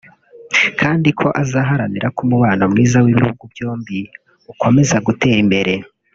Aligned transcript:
kandi 0.79 1.09
ko 1.19 1.27
azaharanira 1.41 2.07
ko 2.15 2.19
umubano 2.27 2.63
mwiza 2.71 2.97
w’ibihugu 3.03 3.43
byombi 3.53 3.97
ukomeza 4.51 4.95
gutera 5.07 5.39
imbere 5.45 5.73